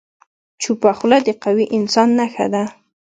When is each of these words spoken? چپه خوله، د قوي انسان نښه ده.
چپه 0.61 0.91
خوله، 0.97 1.17
د 1.27 1.29
قوي 1.43 1.65
انسان 1.77 2.09
نښه 2.19 2.45
ده. 2.53 2.63